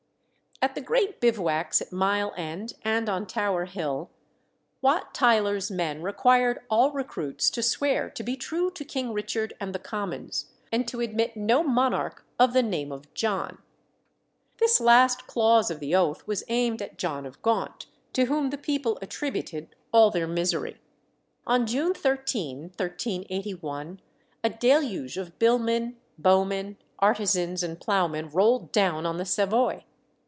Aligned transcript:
At 0.63 0.75
the 0.75 0.81
great 0.81 1.19
bivouacs 1.19 1.81
at 1.81 1.91
Mile 1.91 2.31
End 2.37 2.73
and 2.83 3.09
on 3.09 3.25
Tower 3.25 3.65
Hill, 3.65 4.11
Wat 4.83 5.11
Tyler's 5.11 5.71
men 5.71 6.03
required 6.03 6.59
all 6.69 6.91
recruits 6.91 7.49
to 7.49 7.63
swear 7.63 8.11
to 8.11 8.21
be 8.21 8.35
true 8.37 8.69
to 8.69 8.85
King 8.85 9.11
Richard 9.11 9.55
and 9.59 9.73
the 9.73 9.79
Commons, 9.79 10.51
and 10.71 10.87
to 10.87 10.99
admit 10.99 11.35
no 11.35 11.63
monarch 11.63 12.23
of 12.37 12.53
the 12.53 12.61
name 12.61 12.91
of 12.91 13.11
John. 13.15 13.57
This 14.59 14.79
last 14.79 15.25
clause 15.25 15.71
of 15.71 15.79
the 15.79 15.95
oath 15.95 16.27
was 16.27 16.43
aimed 16.47 16.83
at 16.83 16.99
John 16.99 17.25
of 17.25 17.41
Gaunt, 17.41 17.87
to 18.13 18.25
whom 18.25 18.51
the 18.51 18.57
people 18.59 18.99
attributed 19.01 19.73
all 19.91 20.11
their 20.11 20.27
misery. 20.27 20.77
On 21.47 21.65
June 21.65 21.95
13, 21.95 22.65
1381, 22.77 23.99
a 24.43 24.49
deluge 24.51 25.17
of 25.17 25.39
billmen, 25.39 25.95
bowmen, 26.19 26.77
artisans, 26.99 27.63
and 27.63 27.81
ploughmen 27.81 28.29
rolled 28.29 28.71
down 28.71 29.07
on 29.07 29.17
the 29.17 29.25
Savoy. 29.25 29.85